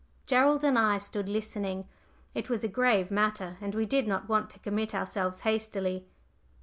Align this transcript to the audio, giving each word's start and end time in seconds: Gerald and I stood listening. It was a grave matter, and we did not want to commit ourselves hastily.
Gerald 0.25 0.63
and 0.63 0.79
I 0.79 0.97
stood 0.97 1.29
listening. 1.29 1.87
It 2.33 2.49
was 2.49 2.63
a 2.63 2.67
grave 2.67 3.11
matter, 3.11 3.57
and 3.61 3.75
we 3.75 3.85
did 3.85 4.07
not 4.07 4.27
want 4.27 4.49
to 4.49 4.57
commit 4.57 4.95
ourselves 4.95 5.41
hastily. 5.41 6.07